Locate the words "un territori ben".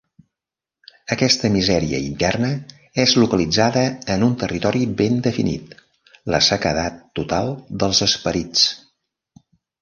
4.29-5.21